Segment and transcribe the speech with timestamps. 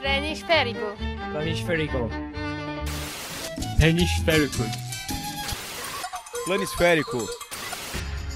[0.00, 0.94] Planisférico.
[1.32, 2.08] Planisférico.
[3.78, 4.64] Planisférico.
[6.46, 7.26] Planisférico.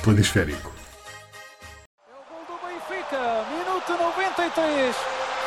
[0.02, 0.72] Planisférico.
[2.08, 3.22] É o gol do Benfica,
[3.52, 4.96] minuto 93.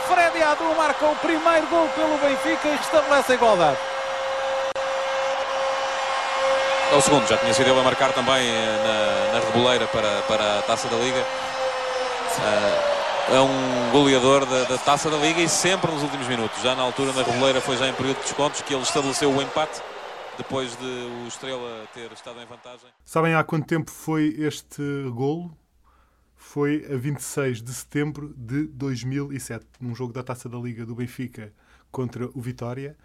[0.08, 3.93] Freddy Adu marca o primeiro gol pelo Benfica e restabelece a igualdade.
[6.94, 10.22] É o segundo, já tinha sido ele a marcar também eh, na, na reboleira para,
[10.28, 11.18] para a Taça da Liga.
[12.40, 16.62] Eh, é um goleador da, da, Taça da Liga e sempre nos últimos minutos.
[16.62, 19.42] Já na altura, na reboleira, foi já em período de descontos que ele estabeleceu o
[19.42, 19.82] empate
[20.38, 22.88] depois de o Estrela ter estado em vantagem.
[23.04, 24.84] Sabem há quanto tempo foi este
[25.16, 25.58] golo?
[26.36, 31.52] Foi a 26 de setembro de 2007, num jogo da Taça da Liga do Benfica
[31.92, 32.96] contra o Vitória.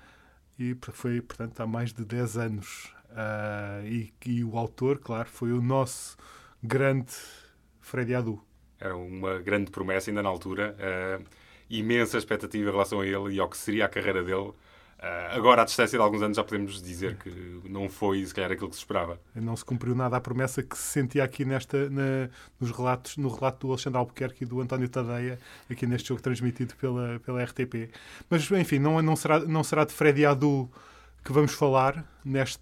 [0.58, 2.97] E foi, portanto, há mais de 10 anos.
[3.10, 6.16] Uh, e, e, o autor, claro, foi o nosso
[6.62, 7.12] grande
[7.80, 8.40] Freddy Adu.
[8.78, 10.76] Era uma grande promessa ainda na altura.
[10.78, 11.24] Uh,
[11.70, 14.52] imensa expectativa em relação a ele e ao que seria a carreira dele.
[14.98, 18.50] Uh, agora, à distância de alguns anos, já podemos dizer que não foi, se calhar,
[18.50, 19.20] aquilo que se esperava.
[19.32, 22.28] Não se cumpriu nada a promessa que se sentia aqui nesta, na,
[22.60, 25.38] nos relatos, no relato do Alexandre Albuquerque e do António Tadeia,
[25.70, 27.90] aqui neste jogo transmitido pela, pela RTP.
[28.28, 30.68] Mas, enfim, não, não, será, não será de Freddy Adu
[31.24, 32.60] que vamos falar neste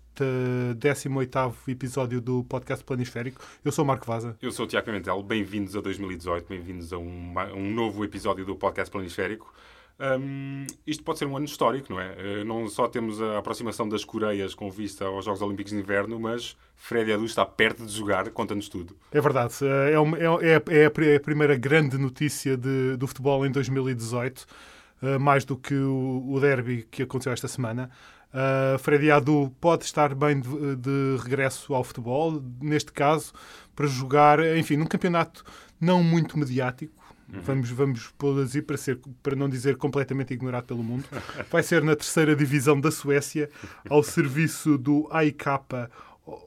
[0.78, 3.40] 18º episódio do podcast Planisférico.
[3.64, 4.36] Eu sou o Marco Vaza.
[4.40, 5.22] Eu sou o Tiago Pimentel.
[5.22, 9.52] Bem-vindos a 2018, bem-vindos a um, um novo episódio do podcast Planisférico.
[9.98, 12.42] Um, isto pode ser um ano histórico, não é?
[12.42, 16.20] Uh, não só temos a aproximação das Coreias com vista aos Jogos Olímpicos de Inverno,
[16.20, 18.94] mas Freddy Adu está perto de jogar, conta-nos tudo.
[19.10, 19.54] É verdade.
[19.62, 24.40] Eh, é, uma, é, é, é, a primeira grande notícia de, do futebol em 2018,
[24.40, 27.90] uh, eh, mais do que o, o derby que aconteceu esta semana.
[28.36, 33.32] Uh, Freddy Adu pode estar bem de, de, regresso ao futebol, neste caso,
[33.74, 35.42] para jogar, enfim, num campeonato
[35.80, 36.94] não muito mediático,
[37.28, 37.40] Uhum.
[37.40, 41.04] Vamos, vamos pô-lo assim para, ser, para não dizer completamente ignorado pelo mundo.
[41.50, 43.50] Vai ser na terceira divisão da Suécia,
[43.90, 45.44] ao serviço do AIK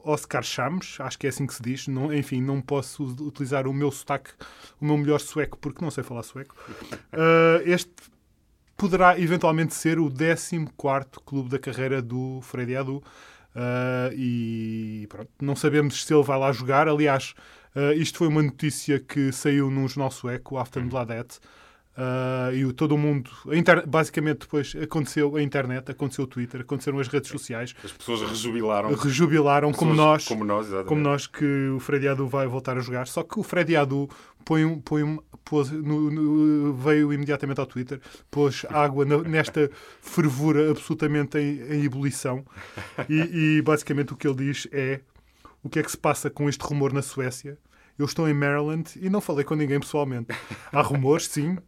[0.04, 1.88] Oscar Chams, acho que é assim que se diz.
[1.88, 4.30] Não, enfim, não posso utilizar o meu sotaque,
[4.80, 6.54] o meu melhor sueco, porque não sei falar sueco.
[7.12, 7.90] Uh, este
[8.80, 10.66] poderá eventualmente ser o 14
[11.24, 13.02] clube da carreira do Freddy Adu.
[13.54, 16.88] Uh, e pronto, não sabemos se ele vai lá jogar.
[16.88, 17.34] Aliás,
[17.74, 21.38] Uh, isto foi uma notícia que saiu num jornal sueco, o Aftonbladet,
[21.96, 23.30] uh, e o, todo o mundo,
[23.86, 27.72] basicamente depois aconteceu a internet, aconteceu o Twitter, aconteceram as redes sociais.
[27.84, 28.92] As pessoas rejubilaram.
[28.92, 33.06] Rejubilaram, como nós, como nós, como nós, que o Freddy Adu vai voltar a jogar.
[33.06, 34.10] Só que o Freddy Adu
[34.44, 39.70] põe um, põe um, pôs, no, no, veio imediatamente ao Twitter, pôs água na, nesta
[40.00, 42.44] fervura absolutamente em, em ebulição.
[43.08, 45.00] E, e basicamente o que ele diz é
[45.62, 47.58] o que é que se passa com este rumor na Suécia.
[47.98, 50.28] Eu estou em Maryland e não falei com ninguém pessoalmente.
[50.72, 51.58] Há rumores, sim,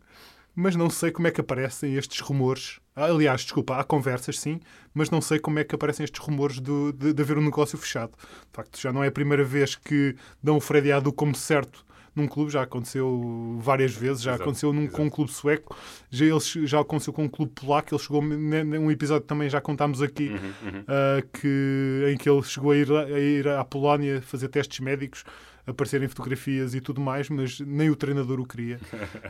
[0.55, 2.81] mas não sei como é que aparecem estes rumores.
[2.94, 4.61] Aliás, desculpa, há conversas, sim,
[4.94, 7.77] mas não sei como é que aparecem estes rumores de, de, de haver um negócio
[7.77, 8.12] fechado.
[8.12, 11.84] De facto, já não é a primeira vez que dão o Freddy Adu como certo
[12.15, 15.77] num clube, já aconteceu várias vezes, já exato, aconteceu num, com um clube sueco,
[16.11, 19.61] já, ele, já aconteceu com um clube polaco, ele chegou num episódio que também já
[19.61, 20.81] contámos aqui, uhum, uhum.
[20.81, 25.25] Uh, que, em que ele chegou a ir, a ir à Polónia fazer testes médicos
[25.67, 28.81] aparecerem fotografias e tudo mais, mas nem o treinador o queria.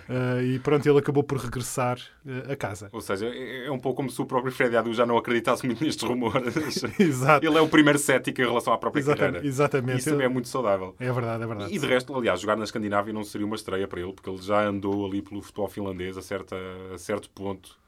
[0.09, 2.89] Uh, e pronto, ele acabou por regressar uh, a casa.
[2.93, 5.67] Ou seja, é, é um pouco como se o próprio Freddy Adu já não acreditasse
[5.67, 6.55] muito nestes rumores.
[6.99, 7.45] Exato.
[7.45, 9.47] Ele é o primeiro cético em relação à própria exatamente, carreira.
[9.47, 9.99] Exatamente.
[9.99, 10.95] Isso também é muito saudável.
[10.99, 11.75] É verdade, é verdade.
[11.75, 14.41] E de resto, aliás, jogar na Escandinávia não seria uma estreia para ele, porque ele
[14.41, 16.57] já andou ali pelo futebol finlandês a, certa,
[16.95, 17.82] a certo ponto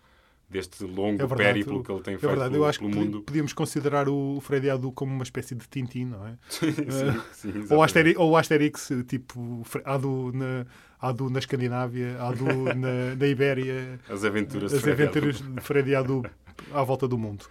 [0.49, 2.55] deste longo é verdade, périplo que ele tem é feito verdade.
[2.55, 3.23] Eu acho pelo que mundo.
[3.23, 6.37] Podíamos considerar o Freddy Adu como uma espécie de Tintin, não é?
[6.49, 6.73] sim,
[7.33, 10.67] sim, ou, Asterix, ou Asterix, tipo Adu na,
[11.01, 13.99] Adu na Escandinávia, Adu na, na Ibéria.
[14.09, 16.23] As aventuras, as Freddy aventuras de Freddy Adu
[16.73, 17.47] à volta do mundo.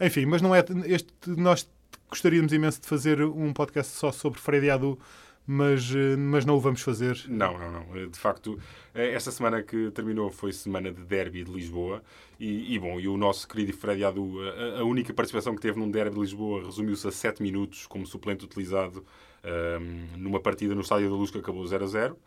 [0.00, 0.64] Enfim, mas não é.
[0.86, 1.68] Este, nós
[2.10, 4.98] gostaríamos imenso de fazer um podcast só sobre Freddy Adu
[5.46, 7.22] mas, eh, mas não o vamos fazer.
[7.28, 8.08] Não, não, não.
[8.08, 8.58] De facto,
[8.94, 12.02] eh, esta semana que terminou foi semana de derby de Lisboa
[12.40, 15.78] e, e bom, e o nosso querido Freddy Adu, a, a, única participação que teve
[15.78, 19.04] num derby de Lisboa resumiu-se a 7 minutos como suplente utilizado
[19.44, 22.18] um, ehm, numa partida no Estádio da Luz que acabou 0 a 0.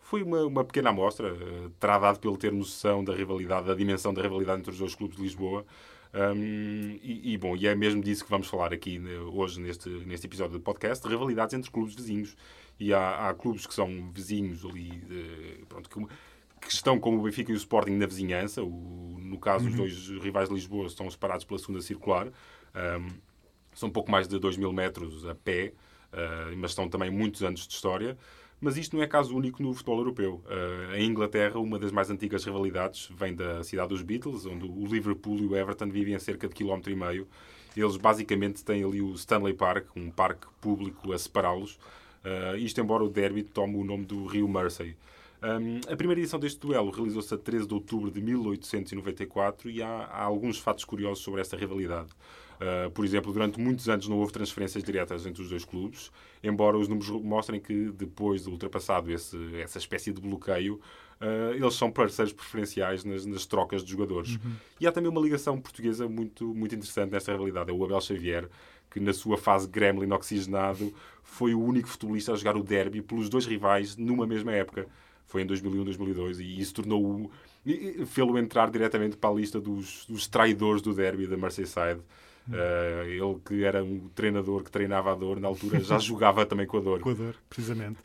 [0.00, 1.34] Foi uma, uma pequena amostra,
[1.80, 5.16] terá dado pelo ter noção da rivalidade, da dimensão da rivalidade entre os dois clubes
[5.16, 5.64] de Lisboa.
[6.14, 9.00] Um, ehm, e, e, bom, e é mesmo disso que vamos falar aqui
[9.32, 12.36] hoje neste, neste episódio do podcast, de rivalidades entre clubes vizinhos
[12.78, 16.06] e há, há clubes que são vizinhos ali, de, pronto, que,
[16.60, 18.62] que, estão como o Benfica e o Sporting na vizinhança.
[18.62, 19.70] O, no caso, uhum.
[19.70, 22.28] os dois rivais de Lisboa estão separados pela segunda circular.
[22.28, 23.08] Um,
[23.74, 25.72] são pouco mais de 2 mil metros a pé.
[26.12, 28.16] uh, mas estão também muitos anos de história.
[28.58, 30.42] Mas isto não é caso único no futebol europeu.
[30.46, 34.86] Uh, em Inglaterra, uma das mais antigas rivalidades vem da cidade dos Beatles, onde o
[34.86, 37.28] Liverpool e o Everton vivem a cerca de quilómetro e meio.
[37.76, 41.78] Eles basicamente têm ali o Stanley Park, um parque público a separá-los.
[42.26, 44.96] Uh, isto embora o derby tome o nome do rio Mersey.
[45.40, 49.86] Um, a primeira edição deste duelo realizou-se a 13 de outubro de 1894 e há,
[49.86, 52.08] há alguns fatos curiosos sobre esta rivalidade.
[52.56, 56.10] Uh, por exemplo, durante muitos anos não houve transferências diretas entre os dois clubes,
[56.42, 60.80] embora os números mostrem que depois de ultrapassado esse, essa espécie de bloqueio,
[61.20, 64.36] uh, eles são parceiros preferenciais nas, nas trocas de jogadores.
[64.36, 64.52] Uhum.
[64.80, 67.70] E há também uma ligação portuguesa muito, muito interessante nesta rivalidade.
[67.70, 68.48] É o Abel Xavier,
[68.96, 70.90] que na sua fase gremlin oxigenado
[71.22, 74.86] foi o único futebolista a jogar o derby pelos dois rivais numa mesma época.
[75.26, 77.30] Foi em 2001, 2002 e isso tornou-o
[78.06, 82.00] fê-lo entrar diretamente para a lista dos, dos traidores do derby da Merseyside.
[82.48, 86.66] Uh, ele que era um treinador que treinava a dor, na altura já jogava também
[86.66, 87.00] com a dor.
[87.00, 87.98] Com a dor, precisamente.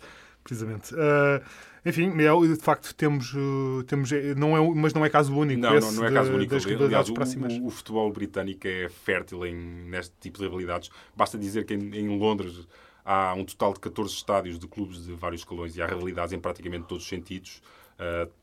[0.44, 0.94] precisamente.
[0.94, 1.42] Uh,
[1.84, 5.60] enfim, é, de facto temos, uh, temos não é, mas não é caso único.
[5.60, 6.54] Não, não, não, é caso único.
[6.54, 10.92] Aliás, o, o, o, futebol britânico é fértil em, neste tipo de rivalidades.
[11.16, 12.68] Basta dizer que em, em, Londres
[13.04, 16.40] há um total de 14 estádios de clubes de vários escalões e há rivalidades em
[16.40, 17.64] praticamente todos os sentidos.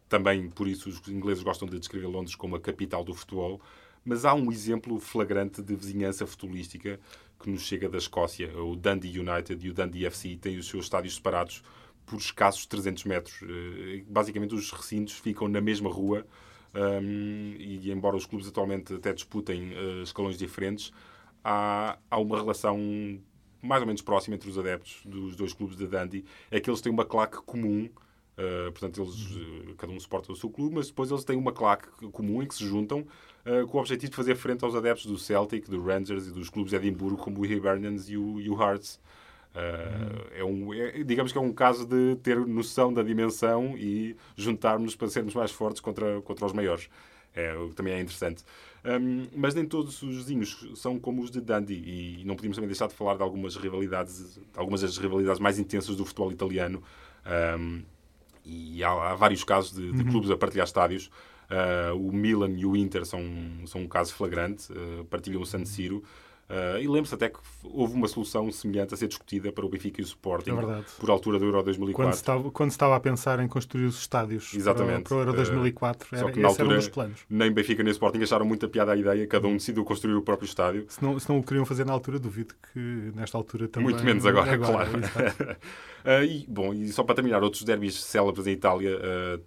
[0.08, 3.60] também por isso os ingleses gostam de descrever Londres como a capital do futebol.
[4.04, 6.98] Mas há um exemplo flagrante de vizinhança futebolística
[7.38, 8.50] que nos chega da Escócia.
[8.60, 11.62] O Dundee United e o Dundee FC têm os seus estádios separados
[12.08, 13.40] por escassos 300 metros.
[13.42, 16.26] Eh, basicamente, os recintos ficam na mesma rua
[16.74, 20.92] um, e, embora os clubes atualmente até disputem uh, escalões diferentes,
[21.42, 22.78] há, há uma relação
[23.60, 26.24] mais ou menos próxima entre os adeptos dos dois clubes de Dundee.
[26.50, 27.88] É que eles têm uma claque comum
[28.38, 31.88] Uh, portanto, eles, cada um suporta o seu clube, mas depois eles têm uma claque
[32.12, 33.00] comum em que se juntam
[33.44, 36.48] uh, com o objetivo de fazer frente aos adeptos do Celtic, do Rangers e dos
[36.48, 39.00] clubes de Edimburgo, como o Hibernians e o, e o Hearts.
[40.34, 44.94] É um, é, digamos que é um caso de ter noção da dimensão e juntarmos
[44.94, 46.88] para sermos mais fortes contra, contra os maiores.
[47.34, 48.42] É, o que também é interessante.
[48.84, 52.68] Um, mas nem todos os vizinhos são como os de Dundee e não podíamos também
[52.68, 56.82] deixar de falar de algumas rivalidades, algumas das rivalidades mais intensas do futebol italiano.
[57.58, 57.82] Um,
[58.44, 60.10] e há, há vários casos de, de uhum.
[60.10, 61.10] clubes a partilhar estádios.
[61.50, 63.22] Uh, o Milan e o Inter são,
[63.66, 66.02] são um caso flagrante, uh, partilham o San Siro.
[66.48, 70.00] Uh, e lembro-se até que houve uma solução semelhante a ser discutida para o Benfica
[70.00, 71.92] e o Sporting é por altura do Euro 2004.
[71.94, 75.02] Quando se, estava, quando se estava a pensar em construir os estádios Exatamente.
[75.02, 77.20] Para, para o Euro 2004, uh, era, que, na altura, era um dos planos.
[77.28, 80.46] Nem Benfica nem Sporting acharam muita piada a ideia, cada um decidiu construir o próprio
[80.46, 80.86] estádio.
[80.88, 83.90] Se não, se não o queriam fazer na altura, duvido que nesta altura também...
[83.90, 85.00] Muito menos agora, agora claro.
[85.02, 88.98] Uh, e, bom, e só para terminar, outros derbys célebres em Itália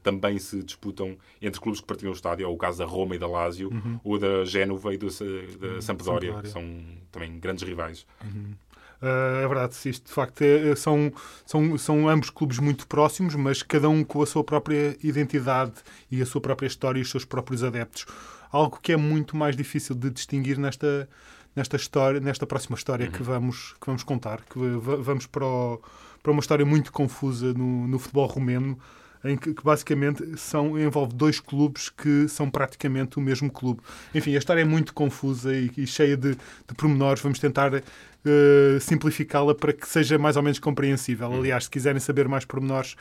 [0.04, 3.20] também se disputam entre clubes que partilham o estádio, é o caso da Roma e
[3.20, 4.00] da Lazio, uhum.
[4.04, 5.82] ou da Génova e do, da uhum.
[5.82, 8.06] Sampdoria, que são também grandes rivais.
[8.24, 8.54] Uhum.
[9.02, 11.12] Uh, é verdade, isto de facto é, é, são,
[11.44, 15.74] são, são ambos clubes muito próximos, mas cada um com a sua própria identidade
[16.12, 18.06] e a sua própria história e os seus próprios adeptos.
[18.52, 21.10] Algo que é muito mais difícil de distinguir nesta,
[21.56, 23.12] nesta história, nesta próxima história uhum.
[23.12, 25.82] que, vamos, que vamos contar, que vamos para o
[26.22, 28.78] para uma história muito confusa no, no futebol romeno,
[29.24, 33.82] em que, que, basicamente são, envolve dois clubes que são praticamente o mesmo clube.
[34.14, 37.22] Enfim, a história é muito confusa e, e cheia de, de pormenores.
[37.22, 41.30] Vamos tentar uh, simplificá-la para que seja mais ou menos compreensível.
[41.30, 41.40] Hum.
[41.40, 42.94] Aliás, se quiserem saber mais pormenores,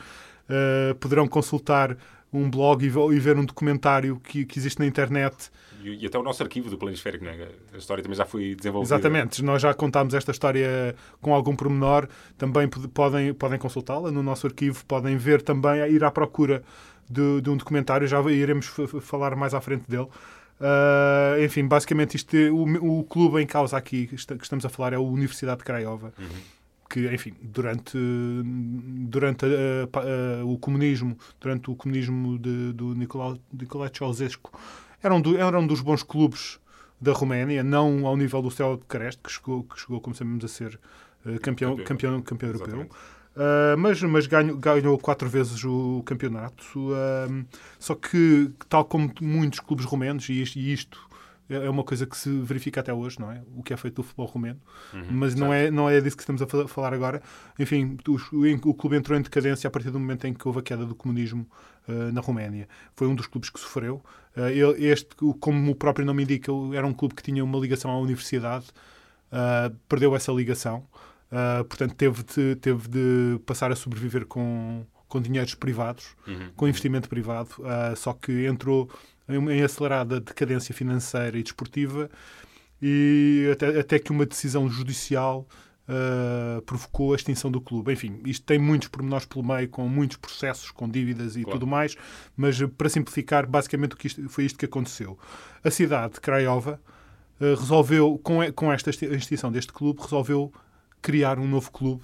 [0.49, 1.97] uh, poderão consultar
[2.33, 5.51] um blog e, e ver um documentário que, que existe na internet
[5.83, 7.47] e, e, até o nosso arquivo do Planisférico, né?
[7.73, 8.95] a história também já foi desenvolvida.
[8.95, 12.07] Exatamente, nós já contámos esta história com algum pormenor,
[12.37, 16.63] também podem, podem consultá-la no nosso arquivo, podem ver também, ir à procura
[17.09, 18.71] de, de um documentário, já iremos
[19.01, 20.07] falar mais à frente dele.
[20.59, 24.95] Uh, enfim, basicamente isto, o, o clube em causa aqui que estamos a falar é
[24.95, 26.13] a Universidade de Craiova.
[26.19, 26.60] Uhum
[26.91, 27.97] que, enfim, durante,
[29.07, 29.45] durante
[30.43, 34.51] o comunismo, durante o comunismo de, do Nicolae, Nicolae Ceausescu,
[35.01, 36.59] era um, do, era um dos bons clubes
[36.99, 40.43] da Roménia, não ao nível do Céu de Creste, que chegou, que chegou, como sabemos,
[40.43, 40.77] a ser
[41.25, 42.81] uh, campeão, campeão, campeão europeu.
[42.81, 46.77] Uh, mas mas ganhou, ganhou quatro vezes o campeonato.
[46.77, 47.45] Uh,
[47.79, 51.09] só que, tal como muitos clubes romenos, e isto, e isto
[51.51, 53.41] é, é uma coisa que se verifica até hoje, não é?
[53.55, 54.59] O que é feito do futebol romeno.
[54.93, 57.21] Uhum, mas não é, não é disso que estamos a falar agora.
[57.59, 60.61] Enfim, o, o, clube entrou em decadência a partir do momento em que houve a
[60.61, 61.45] queda do comunismo
[61.87, 62.67] uh, na Roménia.
[62.95, 64.01] Foi um dos clubes que sofreu.
[64.35, 67.99] Uh, este, como o próprio nome indica, era um clube que tinha uma ligação à
[67.99, 68.67] universidade.
[69.31, 70.85] Uh, perdeu essa ligação.
[71.67, 76.49] portanto, teve de, teve de passar a sobreviver com, com dinheiros privados, uhum.
[76.55, 77.49] com investimento privado.
[77.97, 78.89] só que entrou
[79.35, 82.09] em acelerada decadência financeira e desportiva,
[82.81, 85.47] e até, até que uma decisão judicial
[85.87, 87.93] uh, provocou a extinção do clube.
[87.93, 91.59] Enfim, isto tem muitos pormenores pelo meio, com muitos processos, com dívidas e Claro.
[91.59, 91.95] tudo mais,
[92.35, 95.17] mas para simplificar, basicamente o que isto- foi isto que aconteceu.
[95.63, 96.81] A cidade de Craiova
[97.39, 100.51] uh, resolveu, com, com esta exti- extinção deste clube, resolveu
[101.01, 102.03] criar um novo clube,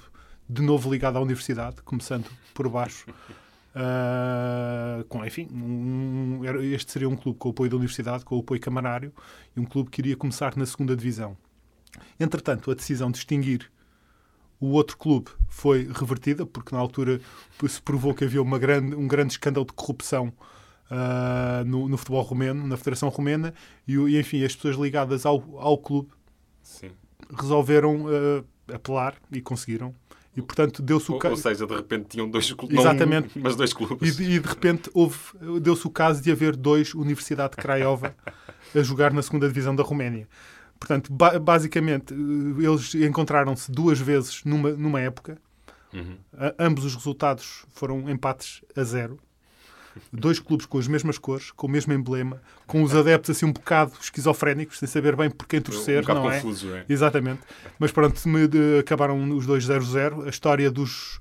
[0.50, 3.06] de novo ligado à universidade, começando por baixo.
[3.78, 6.42] Uh, com, enfim, um-
[6.74, 9.14] este seria um clube com o apoio da universidade, com o apoio camarário,
[9.56, 11.38] e um clube que iria começar na segunda divisão.
[12.20, 13.72] Entretanto, a decisão de extinguir
[14.60, 17.22] o outro clube foi revertida, porque na altura
[17.68, 20.34] se provou que havia uma grande, um grande escândalo de corrupção
[20.90, 23.54] ah, no, no futebol romeno, na Federação Romena,
[23.88, 26.10] e, e, enfim, as pessoas ligadas ao, ao clube
[26.64, 26.90] Sim.
[27.40, 29.94] resolveram ah, apelar e conseguiram.
[30.38, 32.78] E, portanto, deu-se o Ou, ca- ou seja, de repente tinham dois clubes.
[32.80, 33.32] Exatamente.
[33.36, 34.16] Não um, mas dois E clubes.
[34.16, 34.90] de, e de repente
[35.60, 38.16] deu-se o caso de haver dois Universidade de Craiova
[38.76, 40.28] a jogar na segunda divisão da Roménia.
[40.80, 45.40] Portanto, ba- basicamente, eles encontraram-se duas vezes numa, numa época.
[45.92, 46.18] Uhum.
[46.60, 49.18] Ambos os resultados foram empates a zero.
[50.12, 53.52] Dois clubes com as mesmas cores, com o mesmo emblema, com os adeptos assim um
[53.52, 56.36] bocado esquizofrénicos, sem saber bem por quem torcer, um não é?
[56.36, 56.86] confuso, é?
[56.88, 57.42] Exatamente.
[57.80, 58.20] Mas pronto,
[58.80, 60.26] acabaram os dois 0-0.
[60.26, 61.20] A história dos.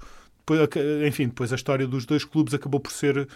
[1.06, 3.28] Enfim, depois a história dos dois clubes acabou por ser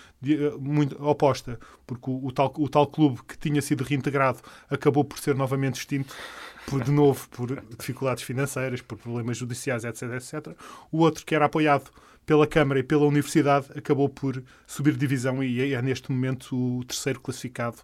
[0.61, 4.39] muito oposta, porque o, o tal, o tal clube que tinha sido reintegrado
[4.71, 6.15] acabou por ser novamente extinto,
[6.69, 10.57] por, de novo, por dificuldades financeiras, por problemas judiciais, etc, etc.
[10.93, 11.91] O outro, que era apoiado
[12.31, 17.19] pela Câmara e pela Universidade, acabou por subir divisão e é neste momento o terceiro
[17.19, 17.79] classificado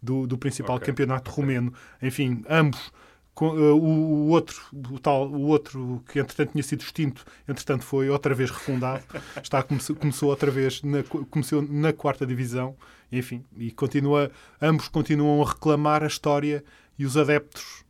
[0.00, 0.86] do, do principal Ok.
[0.86, 1.70] campeonato romeno.
[2.00, 2.90] Enfim, ambos
[3.34, 4.58] com, eh, o, o outro,
[4.90, 9.04] o tal, o outro que entretanto tinha sido extinto, entretanto foi outra vez refundado.
[9.36, 12.74] Está começou, começou outra vez na, começou na quarta divisão,
[13.12, 14.30] enfim, e continua,
[14.62, 16.64] ambos continuam a reclamar a história
[16.98, 17.84] e os adeptos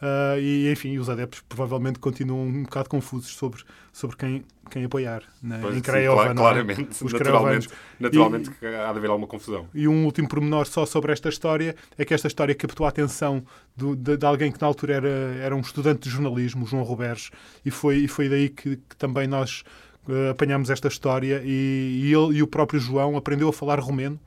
[0.00, 3.62] ah, e enfim, os adeptos provavelmente continuam um bocado confusos sobre,
[3.92, 6.24] sobre quem, quem apoiar na, Pois, em sim, Craiova.
[6.26, 6.34] não é?
[6.34, 9.66] claramente, Os naturalmente, naturalmente que há de haver alguma confusão.
[9.74, 13.42] E um último pormenor só sobre esta história é que esta história captou a atenção
[13.76, 15.08] do- de, de alguém que na altura era,
[15.42, 17.30] era um estudante de jornalismo, João Roberges,
[17.64, 19.64] e foi, e foi daí que, que também nós
[20.08, 24.18] eh, apanhámos esta história e, e ele e o próprio João aprendeu a falar romeno.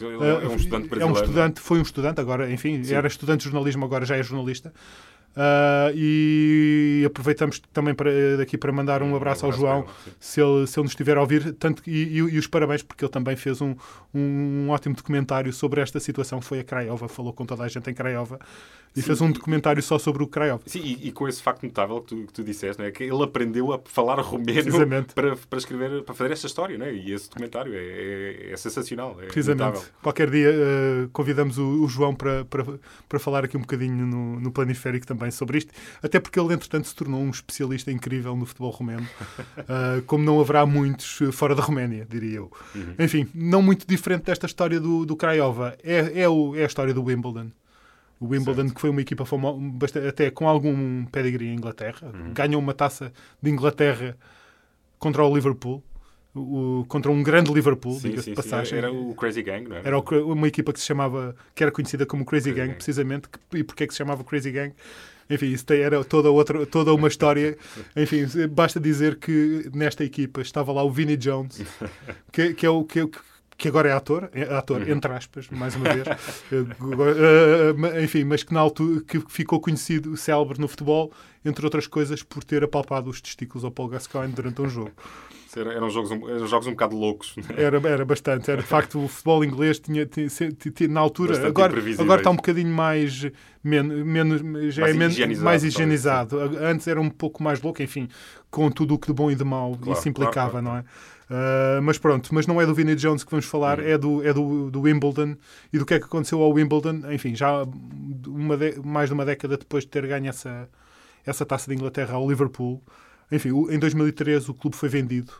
[0.00, 0.16] Ele é
[0.48, 1.06] um Eh, estudante é brasileiro.
[1.08, 2.94] um estudante, foi um estudante, agora, enfim, Sim.
[2.94, 4.72] era estudante de jornalismo, agora já é jornalista.
[5.36, 9.86] Ah, e aproveitamos também para, daqui para mandar um abraço ao João,
[10.18, 13.04] se ele, se ele nos estiver a ouvir, tanto, e, e- e os parabéns, porque
[13.04, 13.74] ele também fez um,
[14.12, 16.40] um ótimo documentário sobre esta situação.
[16.40, 18.38] Foi a Craiova, falou com toda a gente em Craiova
[18.94, 20.62] e Sim, fez um documentário só sobre o Craiova.
[20.66, 22.90] Sim, e, e com esse facto notável que tu, que tu disseste, não é?
[22.90, 26.92] que ele aprendeu a falar romeno para, para escrever, para fazer esta história, não é?
[26.92, 29.64] e esse documentário é, é, é sensacional, é Precisamente.
[29.66, 29.88] notável.
[30.02, 32.66] Qualquer dia eh, convidamos o, o João para, para,
[33.08, 35.72] para falar aqui um bocadinho no, no Planiférico também sobre isto,
[36.02, 39.06] até porque ele, entretanto, se tornou um especialista incrível no futebol romeno,
[39.58, 42.52] eh, como não haverá muitos eh, fora da Roménia, diria eu.
[42.74, 42.94] Uhum.
[42.98, 46.94] Enfim, não muito diferente desta história do, do Craiova, é, é, o, é a história
[46.94, 47.50] do Wimbledon.
[48.18, 49.24] O Wimbledon, que foi uma equipa
[50.08, 52.32] até com algum pedigree em Inglaterra, Uhum.
[52.34, 53.12] ganhou uma taça
[53.42, 54.16] de Inglaterra
[54.98, 55.82] contra o Liverpool,
[56.34, 58.48] o- contra um grande Liverpool, Sim, diga-se sim, de sim.
[58.48, 58.78] passagem.
[58.78, 59.82] Era o Crazy Gang, não é?
[59.84, 62.76] Era uma equipa que se chamava, que era conhecida como Crazy, Crazy Gang, Gang.
[62.76, 63.28] precisamente.
[63.28, 64.72] Que- e porquê que se chamava Crazy Gang?
[65.28, 67.56] Enfim, isso era toda, outra, toda uma história.
[67.96, 71.62] Enfim, basta dizer que nesta equipa estava lá o Vinnie Jones,
[72.32, 73.08] que, que é o que,
[73.56, 74.88] que agora é ator, é ator, Uhum.
[74.90, 76.04] entre aspas, mais uma vez.
[76.50, 81.12] Eh, ma- enfim, mas que na altura que ficou conhecido, célebre no futebol,
[81.44, 84.92] entre outras coisas, por ter apalpado os testículos ao Paul Gascoigne durante um jogo.
[85.56, 87.34] Era- eram, jogos, um- eram jogos um bocado loucos.
[87.36, 87.62] não é?
[87.62, 88.50] Era, era bastante.
[88.50, 91.30] Era, de facto, o futebol inglês tinha, tinha, tinha- na altura.
[91.32, 93.26] Bastante Agora, agora está um bocadinho mais.
[93.62, 94.40] Men, menos,
[94.74, 96.38] já Mais é men- higienizado, mais talvez, higienizado.
[96.40, 98.08] Antes era um pouco mais louco, enfim,
[98.50, 100.84] com tudo o que de bom e de mau Claro, isso implicava, claro, não é?
[101.28, 103.86] Ah, mas pronto, mas não é do Vinnie Jones que vamos falar, Uhum.
[103.86, 105.36] é, do, é do, do Wimbledon
[105.72, 107.64] e do que é que aconteceu ao Wimbledon, enfim, já
[108.26, 110.68] uma de- mais de uma década depois de ter ganho essa,
[111.24, 112.82] essa taça de Inglaterra ao Liverpool.
[113.32, 115.32] Enfim, em 2013 o clube foi vendido.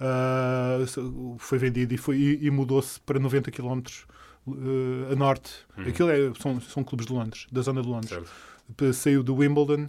[0.00, 0.78] Ah,
[1.38, 3.80] foi vendido e, foi- e- e mudou-se para 90 km
[4.48, 5.52] eh, a norte.
[5.76, 8.10] Aquilo é, são, são clubes de Londres, da zona de Londres.
[8.10, 8.92] Certo.
[8.94, 9.88] Saiu do Wimbledon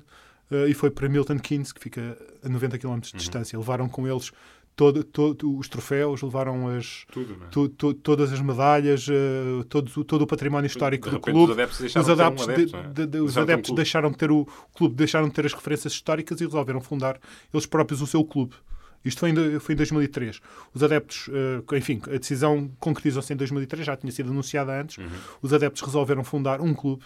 [0.52, 3.58] eh, e foi para Milton Keynes, que fica a 90 km de distância.
[3.58, 4.32] Levaram com eles
[4.76, 7.48] todo, todo, os troféus, levaram as, Tudo, é?
[7.48, 11.40] to- to- todas as medalhas, eh, todo, todo o património histórico do clube.
[11.40, 13.06] os adeptos deixaram Os de um adeptos, adepto, de- é?
[13.06, 13.78] de- de- os Deixaram de ter um adeptos clube.
[13.78, 17.20] deixaram de ter o, clube, deixaram de ter as referências históricas e resolveram fundar
[17.54, 18.54] eles próprios o seu clube.
[19.06, 20.42] Isto foi em, foi em 2003.
[20.74, 24.98] Os adeptos, eh, enfim, a decisão concretizou-se em 2003, já tinha sido anunciada antes.
[24.98, 25.08] Uhum.
[25.42, 27.04] Os adeptos resolveram fundar um clube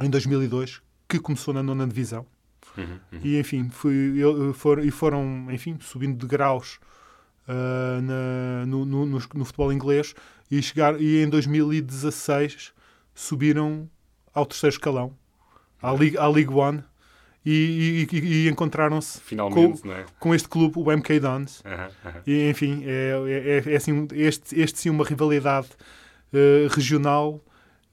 [0.00, 2.26] em 2002 que começou na nona divisão.
[2.76, 3.20] Uhum, uhum.
[3.22, 6.78] e enfim, fui, eu- foram, e foram, enfim, subindo de graus
[7.48, 10.14] ah, na- no, no- no- no futebol inglês
[10.50, 12.72] e, chegar, e em 2016
[13.14, 13.88] subiram
[14.34, 15.12] ao terceiro escalão,
[15.82, 16.82] à League, à League One,
[17.44, 19.20] e, e- e- encontraram-se
[19.84, 20.04] não é?
[20.20, 21.62] com este clube, o MK Dons.
[21.66, 21.88] Aham.
[22.26, 25.68] E, enfim, é, é- é assim, este, este sim uma rivalidade
[26.32, 27.44] eh, regional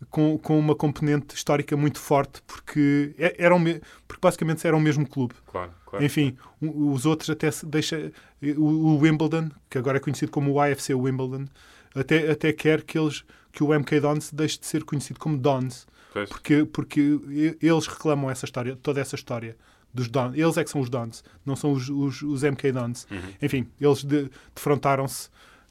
[0.09, 3.61] com, com uma componente histórica muito forte, porque, é- eram,
[4.07, 5.33] porque basicamente eram o mesmo clube.
[5.47, 6.05] Claro, claro.
[6.05, 8.11] Enfim, os outros até se deixa.
[8.57, 11.45] O, Wimbledon, que agora é conhecido como o AFC Wimbledon,
[11.93, 15.85] até, até quer que, eles, que o MK Dons deixe de ser conhecido como Dons,
[16.13, 16.29] Pois.
[16.29, 17.19] porque, porque
[17.61, 19.57] eles reclamam essa história, toda essa história
[19.93, 20.33] dos Dons.
[20.37, 23.05] Eles é que são os Dons, não são os, os, os MK Dons.
[23.41, 25.29] Enfim, eles de- defrontaram-se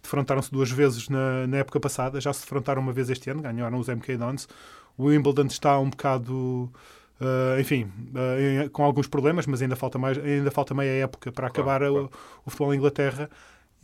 [0.08, 3.78] defrontaram-se duas vezes na, na época passada, já se defrontaram uma vez este ano, ganharam
[3.78, 4.48] os MK Dons.
[4.96, 6.72] O Wimbledon está um bocado,
[7.20, 7.90] ah, enfim,
[8.64, 11.92] em- com alguns problemas, mas ainda falta, mais, ainda falta meia época para acabar o-
[11.92, 12.10] claro.
[12.46, 13.28] O, futebol em Inglaterra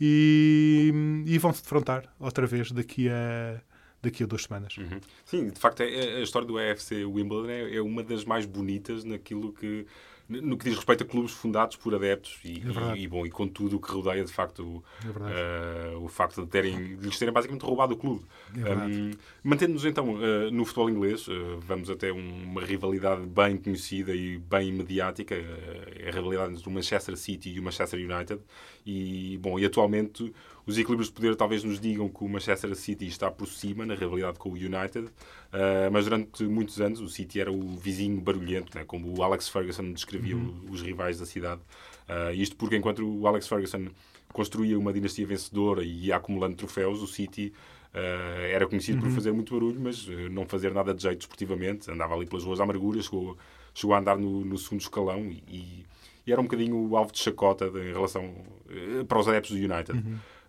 [0.01, 0.91] e,
[1.25, 3.61] e vão-se defrontar outra vez daqui a,
[4.01, 4.75] daqui a duas semanas.
[4.77, 4.99] Uhum.
[5.23, 9.03] Sim, de facto, é- a história do AFC Wimbledon é, é uma das mais bonitas
[9.03, 9.85] naquilo que
[10.27, 12.63] no que diz respeito a clubes fundados por adeptos e,
[12.93, 14.83] É e, e, bom, e com tudo o que rodeia de facto o,
[15.27, 18.23] É eh, o facto de, terem, de lhes terem basicamente roubado o clube.
[18.55, 18.73] É.
[18.73, 19.11] Um,
[19.43, 24.71] Mantendo-nos então eh, no futebol inglês, eh, vamos até uma rivalidade bem conhecida e bem
[24.71, 28.41] mediática, é a rivalidade entre o Manchester City e o Manchester United.
[28.85, 30.33] E, bom, e atualmente
[30.67, 33.93] os equilíbrios de poder talvez nos digam que o Manchester City está por cima na
[33.95, 35.07] rivalidade com o United,
[35.53, 39.47] eh, mas durante muitos anos o City era o vizinho barulhento, né, como o Alex
[39.49, 41.61] Ferguson descrevia o- os rivais da cidade.
[42.07, 43.87] Eh, isto porque enquanto o Alex Ferguson
[44.33, 47.53] construía uma dinastia vencedora e ia acumulando troféus, o City
[47.97, 51.89] eh, era conhecido por fazer muito barulho, mas eh, não fazer nada de jeito esportivamente.
[51.89, 53.37] Andava ali pelas ruas à amargura, chegou,
[53.73, 55.85] chegou a andar no, no segundo escalão e,
[56.27, 58.33] e- era um bocadinho o alvo de chacota de- em relação
[58.69, 59.97] eh, para os adeptos do United.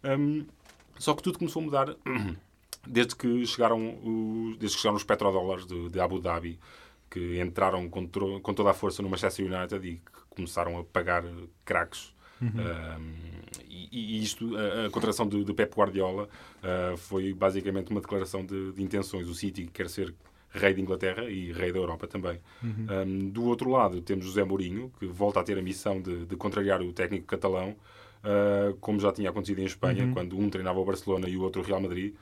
[0.06, 0.46] Um,
[0.98, 1.96] só que tudo começou a mudar
[2.86, 6.58] desde que chegaram os, desde que chegaram os petrodólares de, de Abu Dhabi,
[7.10, 11.24] que entraram com, com toda a força no Manchester United e que começaram a pagar
[11.64, 12.14] craques.
[12.40, 13.14] Um,
[13.68, 16.28] e, e isto, a, a contratação de, de Pep Guardiola
[16.62, 19.28] uh, foi basicamente uma declaração de, de intenções.
[19.28, 20.14] O City quer ser
[20.50, 22.40] rei de Inglaterra e rei da Europa também.
[22.62, 26.36] Um, do outro lado, temos José Mourinho, que volta a ter a missão de, de
[26.36, 27.76] contrariar o técnico catalão,
[28.80, 31.64] como já tinha acontecido em Espanha, quando um treinava o Barcelona e o outro o
[31.64, 32.14] Real Madrid.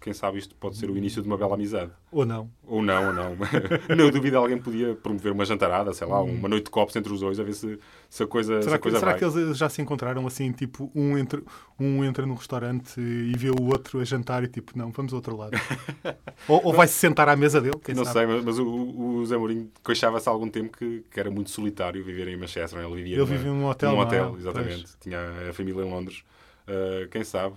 [0.00, 1.90] Quem sabe isto pode ser o início de uma bela amizade.
[2.12, 2.48] Ou não.
[2.64, 3.36] Ou não, ou não.
[3.96, 7.18] não duvido alguém podia promover uma jantarada, sei lá, uma noite de copos entre os
[7.18, 9.18] dois, a ver se, se a coisa, se Será, que, coisa será vai.
[9.18, 11.42] que eles já se encontraram assim, tipo, um entra,
[11.80, 15.16] um entra num restaurante e vê o outro a jantar e tipo, não, vamos ao
[15.16, 15.58] outro lado.
[16.46, 18.18] ou ou vai-se sentar à mesa dele, Não sabe?
[18.18, 21.50] sei, mas, mas o, o Zé Mourinho queixava-se há algum tempo que, que era muito
[21.50, 22.78] solitário viver em Manchester.
[22.80, 22.84] é?
[22.86, 24.06] Ele vivia Ele numa- vive num hotel, Num não é?
[24.06, 24.40] hotel, Pois.
[24.42, 24.86] exatamente.
[25.00, 25.18] Tinha
[25.50, 26.22] a família em Londres.
[26.68, 27.56] Uh, quem sabe,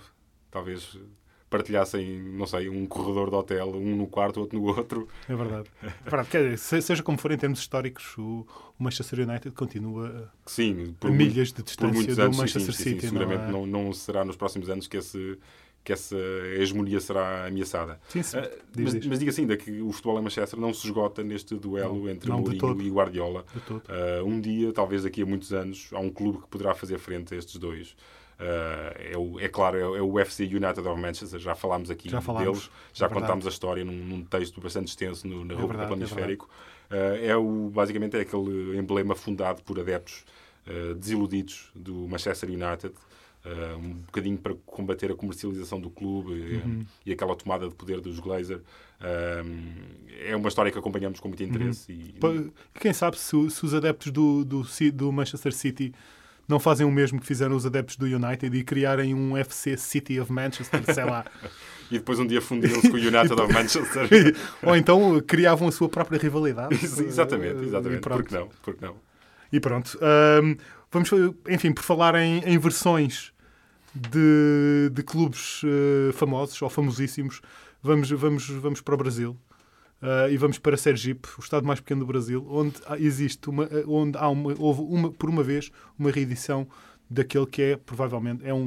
[0.49, 0.97] talvez
[1.51, 5.07] partilhassem, não sei, um corredor de hotel, um no quarto, outro no outro.
[5.29, 5.69] É verdade.
[5.83, 6.29] É verdade.
[6.29, 8.47] Quer dizer, se- seja como for, em termos históricos, o,
[8.79, 13.07] Manchester United continua Sim, a milhas de distância do anos, sim, Manchester sim, sim, City.
[13.07, 13.67] seguramente não, é?
[13.67, 15.37] não, não será nos próximos anos que, esse,
[15.83, 16.15] que essa
[16.57, 17.99] hegemonia será ameaçada.
[18.07, 18.37] Sim, sim.
[18.37, 18.41] Uh,
[18.73, 19.05] Diz, mas, diz.
[19.07, 22.09] mas diga assim, ainda que o futebol em Manchester não se esgota neste duelo Não,
[22.09, 23.45] entre não Mourinho e Guardiola.
[23.69, 27.33] Uh, um dia, talvez daqui a muitos anos, há um clube que poderá fazer frente
[27.35, 27.95] a estes dois.
[28.41, 31.91] Uh, é, o- é claro, é, o- é o UFC United of Manchester, já falámos
[31.91, 35.45] aqui Já falámos, deles, já é contámos a história num, num texto bastante extenso no,
[35.45, 36.49] na É verdade, é Planisférico.
[36.89, 40.25] Uh, é o, basicamente é aquele emblema fundado por adeptos
[40.67, 42.95] uh, desiludidos do Manchester United,
[43.45, 46.85] uh, um bocadinho para combater a comercialização do clube e- Uhum.
[47.05, 48.59] e, aquela tomada de poder dos Glazer.
[50.27, 51.91] É uma história que acompanhamos com muito interesse.
[51.91, 52.29] e- Pa-
[52.79, 55.93] Quem sabe se, se os adeptos do, do, do Manchester City
[56.51, 60.19] não fazem o mesmo que fizeram os adeptos do United e criarem um FC City
[60.19, 61.25] of Manchester, sei lá.
[61.89, 64.07] E depois um dia fundiram-se com o United of Manchester.
[64.63, 66.73] Ou então uh, criavam a sua própria rivalidade.
[66.73, 67.97] exatamente, Uh, exatamente.
[67.97, 68.23] E pronto.
[68.23, 68.49] Porque não?
[68.63, 68.95] Porque não?
[69.51, 69.99] E pronto.
[70.01, 70.55] Ahm,
[70.89, 71.09] vamos,
[71.49, 73.33] enfim, por falar em, em versões
[73.93, 77.41] de, de clubes eh, famosos ou famosíssimos,
[77.83, 79.37] vamos, vamos, vamos para o Brasil.
[80.01, 83.83] Ah, e vamos para Sergipe, o estado mais pequeno do Brasil, onde existe uma, eh,
[83.87, 86.67] onde há uma, houve uma, por uma vez uma reedição
[87.09, 88.57] daquele que é provavelmente é um,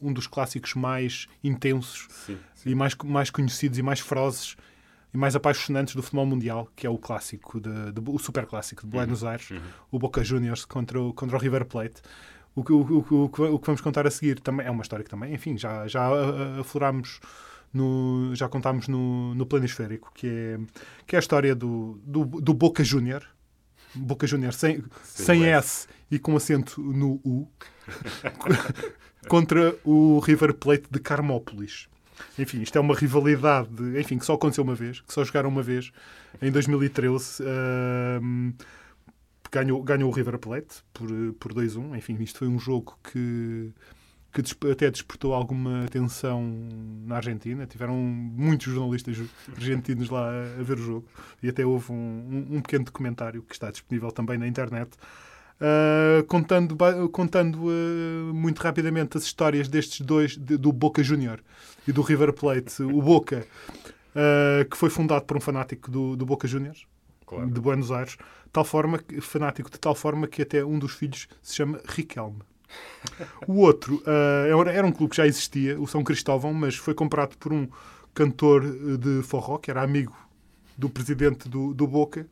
[0.00, 2.38] um, um dos clássicos mais intensos Sim.
[2.64, 4.56] e mais, mais conhecidos e mais ferozes
[5.12, 8.82] e mais apaixonantes do futebol mundial, que é o clássico, de, de- o super clássico
[8.82, 9.50] de Buenos Aires,
[9.90, 12.00] o Boca Juniors contra o, contra o River Plate.
[12.54, 15.10] O que, o, o, o, que- vamos contar a seguir também é uma história que
[15.10, 17.18] também, enfim, já, já ah, ah, aflorámos,
[17.72, 20.58] no, já contámos no, no Planisférico, que é,
[21.06, 23.24] que é a história do, do, do Boca Junior,
[23.94, 27.48] Boca Juniors sem, Sem S e com acento no U,
[29.28, 31.88] contra o River Plate de Carmópolis.
[32.38, 35.62] Enfim, isto é uma rivalidade, enfim, que só aconteceu uma vez, que só jogaram uma
[35.62, 35.90] vez,
[36.40, 37.42] em 2013.
[37.42, 38.52] ahm,
[39.50, 41.96] ganhou, ganhou o River Plate por, por 2-1.
[41.96, 43.72] Enfim, isto foi um jogo que,
[44.32, 46.42] que até despertou alguma atenção
[47.06, 47.66] na Argentina.
[47.66, 49.18] Tiveram muitos jornalistas
[49.54, 51.06] argentinos lá a, ver o jogo
[51.42, 54.90] e até houve um, um- pequeno documentário que está disponível também na internet.
[55.60, 56.76] ah, contando
[57.10, 61.40] contando ah, muito rapidamente as histórias destes dois, de- do Boca Junior
[61.86, 62.82] e do River Plate.
[62.82, 63.44] O Boca,
[64.14, 66.86] ah, que foi fundado por um fanático do, do Boca Juniors,
[67.26, 67.48] Claro.
[67.48, 68.16] de Buenos Aires,
[68.52, 72.40] tal forma, fanático de tal forma que até um dos filhos se chama Riquelme.
[73.46, 77.36] O outro ah, era, um clube que já existia, o São Cristóvão, mas foi comprado
[77.38, 77.68] por um
[78.14, 80.16] cantor eh, de forró, que era amigo
[80.76, 82.26] do presidente do, do Boca,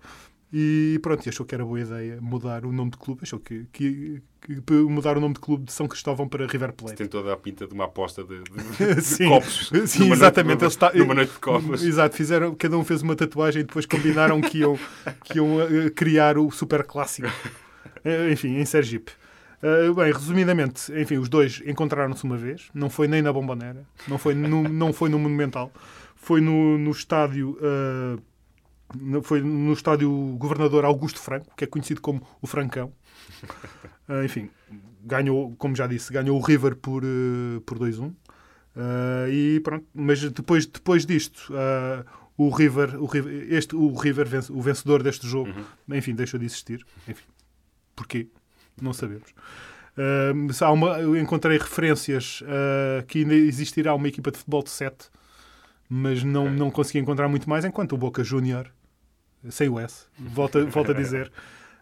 [0.51, 4.23] e pronto, achou que era boa ideia mudar o nome de clube, achou que, que,
[4.41, 6.97] que- mudar o nome de clube de São Cristóvão para River Plate.
[6.97, 9.71] Tem toda a pinta de uma aposta de, de- de Sim, copos.
[9.87, 10.61] sim Numa exatamente.
[10.63, 11.85] Noite, está- numa noite de copos.
[11.85, 14.79] Exato, fizeram, cada um fez uma tatuagem e depois combinaram que iam,
[15.25, 17.29] que iam eh, criar o super clássico.
[18.33, 19.13] Enfim, em Sergipe.
[19.63, 22.69] Eh, bem, resumidamente, enfim, os dois encontraram-se uma vez.
[22.73, 25.73] Não foi nem na Bombonera, não foi no, não foi no Monumental,
[26.15, 27.57] foi no, no estádio.
[28.95, 32.93] no- foi no estádio Governador Augusto Franco, que é conhecido como o Francão.
[34.11, 34.49] Eh, enfim,
[35.05, 38.07] ganhou, como já disse, ganhou o River por, eh, por 2-1.
[38.09, 38.15] Uh,
[39.31, 42.03] e pronto, mas depois, depois disto, uh,
[42.39, 45.51] o River, o River, este, o River, vence- o vencedor deste jogo,
[45.91, 46.87] enfim, deixou de existir.
[47.07, 47.25] Enfim,
[47.95, 48.29] porquê?
[48.83, 49.31] Não sabemos.
[49.97, 54.71] Uh, há uma, eu encontrei referências uh, que ainda existirá uma equipa de futebol de
[54.71, 55.09] 7,
[55.89, 58.71] mas não, não consegui encontrar muito mais, enquanto o Boca Júnior,
[59.51, 61.33] sem o S, volta, volta a dizer,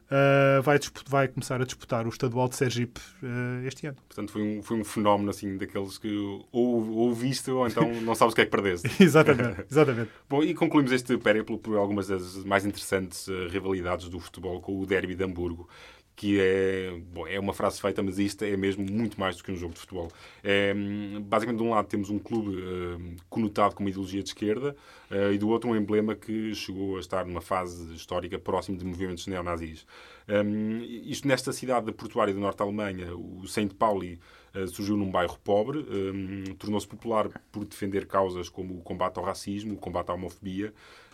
[0.06, 3.96] uh, vai, vai começar a disputar o estadual de Sergipe uh, este ano.
[4.08, 6.08] Portanto, foi um, foi um fenómeno assim daqueles que
[6.52, 8.90] ou, ou viste ou então não sabes o que é que perdeste.
[9.02, 10.10] exatamente, exatamente.
[10.28, 14.86] Bom, e concluímos este périplo por algumas das mais interessantes rivalidades do futebol com o
[14.86, 15.68] Derby de Hamburgo,
[16.16, 19.52] que é, bom, é uma frase feita, mas isto é mesmo muito mais do que
[19.52, 20.10] um jogo de futebol.
[20.42, 20.74] É,
[21.20, 24.74] basicamente, de um lado temos um clube eh, conotado com uma ideologia de esquerda
[25.10, 28.84] eh, e do outro um emblema que chegou a estar numa fase histórica próximo de
[28.86, 29.86] movimentos neonazis.
[30.26, 34.18] Um, isto nesta cidade portuária do norte da Alemanha, o Saint Pauli
[34.54, 39.24] eh, surgiu num bairro pobre, um, tornou-se popular por defender causas como o combate ao
[39.24, 40.72] racismo, o combate à homofobia,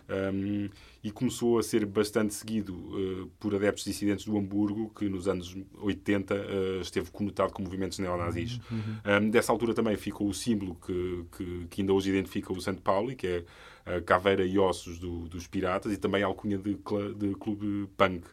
[0.09, 0.69] um,
[1.03, 5.57] e começou a ser bastante seguido eh, por adeptos dissidentes do Hamburgo, que nos anos
[5.81, 8.61] 80 eh, esteve conotado com movimentos neonazis.
[8.71, 12.81] Um, dessa altura também ficou o símbolo que, que, que ainda hoje identifica o St.
[12.83, 13.45] Pauli, que é
[13.97, 16.75] a caveira e ossos do- dos piratas, e também a alcunha de,
[17.17, 18.25] de clube punk.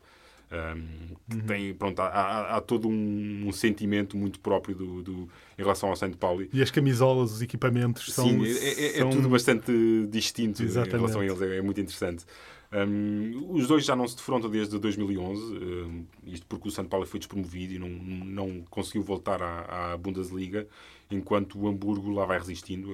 [0.51, 5.29] Um, que tem, pronto, há, há- há todo um, um sentimento muito próprio do, do-
[5.57, 6.17] em relação ao St.
[6.17, 6.49] Pauli.
[6.51, 8.27] E as camisolas, os equipamentos são.
[8.27, 9.71] Sim, é, é- é são- tudo bastante
[10.09, 10.95] distinto Exatamente.
[10.95, 12.25] em relação a eles, é, é muito interessante.
[12.71, 17.05] Um, os dois já não se defrontam desde 2011, um, isto porque o São Paulo
[17.05, 20.67] foi despromovido e não, não conseguiu voltar à, à Bundesliga,
[21.11, 22.89] enquanto o Hamburgo lá vai resistindo.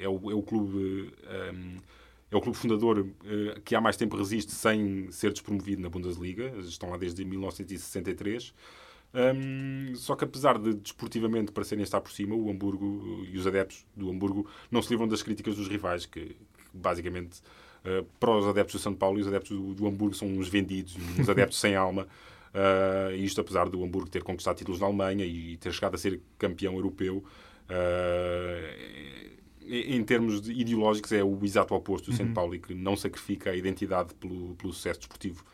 [0.00, 1.12] É o, é o clube.
[1.54, 1.76] um,
[2.32, 6.50] é o clube fundador eh, que há mais tempo resiste sem ser despromovido na Bundesliga.
[6.60, 8.54] Estão lá desde 1963.
[9.14, 13.84] Hum, só que apesar de desportivamente parecerem estar por cima, o Hamburgo e os adeptos
[13.94, 16.36] do Hamburgo não se livram das críticas dos rivais, que, que
[16.72, 17.42] basicamente
[17.84, 20.48] eh, para os adeptos do São Paulo e os adeptos do, do Hamburgo são uns
[20.48, 22.08] vendidos, uns adeptos sem alma.
[22.54, 26.20] Uh, isto apesar do Hamburgo ter conquistado títulos na Alemanha e ter chegado a ser
[26.38, 27.24] campeão europeu.
[27.64, 29.30] Uh,
[29.68, 33.50] em termos de ideológicos, é o exato oposto do São Paulo e que não sacrifica
[33.50, 35.44] a identidade pelo, pelo sucesso desportivo.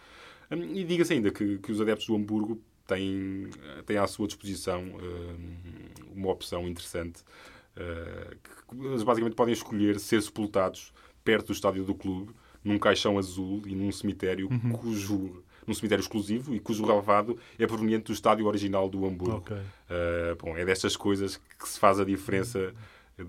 [0.51, 3.49] Um, e diga-se ainda que, que os adeptos do Hamburgo têm,
[3.87, 7.21] têm à sua disposição um, uma opção interessante.
[7.77, 10.93] Uh, que eles basicamente podem escolher ser sepultados
[11.23, 12.33] perto do estádio do clube,
[12.65, 18.07] num caixão azul e num cemitério cujo num cemitério exclusivo e cujo relevado é proveniente
[18.07, 19.37] do estádio original do Hamburgo.
[19.37, 19.57] Ok.
[19.57, 22.73] Uh, bom, é destas coisas que se faz a diferença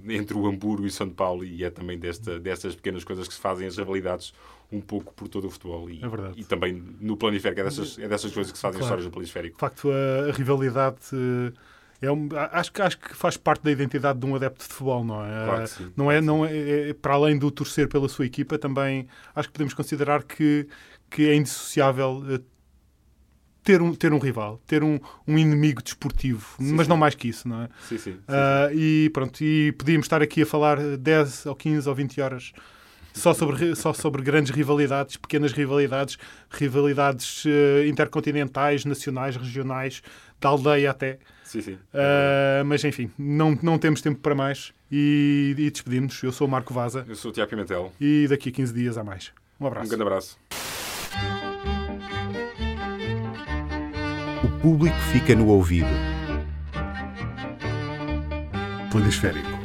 [0.07, 3.39] entre o Hamburgo e São Paulo e é também desta, destas pequenas coisas que se
[3.39, 4.33] fazem as rivalidades
[4.71, 7.61] um pouco por todo o futebol e, É e também no planisférico.
[7.61, 8.85] É dessas, é dessas coisas que se fazem Claro.
[8.85, 9.55] histórias do planisférico.
[9.55, 11.51] De facto, a, rivalidade eh,
[12.01, 15.03] é um, acho, que- acho que faz parte da identidade de um adepto de futebol,
[15.03, 15.45] não é?
[15.45, 15.91] Claro sim.
[15.97, 19.53] Não é, não é, é- para além do torcer pela sua equipa, também acho que
[19.53, 20.67] podemos considerar que,
[21.09, 22.39] que é indissociável eh,
[23.69, 26.89] ter um, ter um rival, ter um, um inimigo desportivo, mas sim.
[26.89, 27.69] não mais que isso, não é?
[27.87, 28.13] Sim, sim.
[28.13, 32.19] sim, Ah, e pronto, e podíamos estar aqui a falar 10 ou 15 ou 20
[32.19, 32.51] horas
[33.13, 36.17] só sobre, só sobre grandes rivalidades, pequenas rivalidades,
[36.49, 40.01] rivalidades uh, intercontinentais, nacionais, regionais,
[40.41, 41.19] da aldeia até.
[41.43, 41.73] Sim, sim.
[41.73, 46.23] Uh, mas enfim, não, não temos tempo para mais e, e despedimos.
[46.23, 47.05] Eu sou o Marco Vaza.
[47.07, 47.93] Eu sou o Tiago Pimentel.
[48.01, 49.31] E daqui a 15 dias há mais.
[49.59, 49.85] Um abraço.
[49.85, 50.78] Um grande abraço.
[54.61, 55.87] Público fica no ouvido.
[58.91, 59.58] Planisférico.